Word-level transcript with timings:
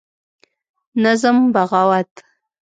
نظم: 1.03 1.37
بغاوت 1.53 2.11